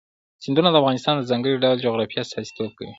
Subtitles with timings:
[0.43, 2.89] سیندونه د افغانستان د ځانګړي ډول جغرافیه استازیتوب کوي.